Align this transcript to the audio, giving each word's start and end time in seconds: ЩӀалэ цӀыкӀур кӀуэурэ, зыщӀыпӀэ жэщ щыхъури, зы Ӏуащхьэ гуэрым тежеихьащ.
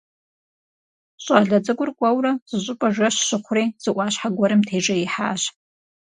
ЩӀалэ 1.23 1.57
цӀыкӀур 1.65 1.89
кӀуэурэ, 1.97 2.31
зыщӀыпӀэ 2.49 2.89
жэщ 2.95 3.15
щыхъури, 3.27 3.65
зы 3.83 3.89
Ӏуащхьэ 3.95 4.29
гуэрым 4.35 4.61
тежеихьащ. 4.67 5.41